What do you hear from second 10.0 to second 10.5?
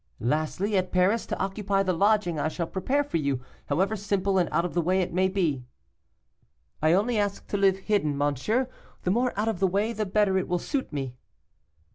better it